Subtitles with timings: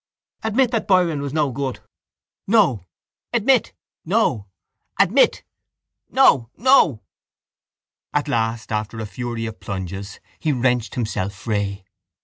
[0.43, 1.79] —Admit that Byron was no good.
[2.47, 2.87] —No.
[3.33, 3.71] —Admit.
[4.03, 4.47] —No.
[4.99, 5.43] —Admit.
[6.09, 6.49] —No.
[6.57, 7.03] No.
[8.11, 11.83] At last after a fury of plunges he wrenched himself free.